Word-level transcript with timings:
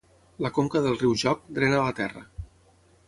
La 0.45 0.49
conca 0.55 0.81
del 0.85 0.97
riu 1.03 1.13
Jock 1.25 1.53
drena 1.59 1.85
la 1.89 1.95
terra. 2.01 2.25